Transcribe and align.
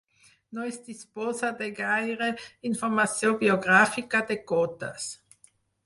No 0.57 0.63
es 0.67 0.79
disposa 0.87 1.51
de 1.59 1.67
gaire 1.81 2.31
informació 2.73 3.37
biogràfica 3.45 4.27
de 4.33 4.43
Cotes. 4.55 5.11